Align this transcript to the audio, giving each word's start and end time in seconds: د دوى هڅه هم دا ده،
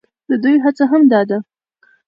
د 0.29 0.31
دوى 0.43 0.55
هڅه 0.65 0.83
هم 0.91 1.01
دا 1.11 1.21
ده، 1.29 1.37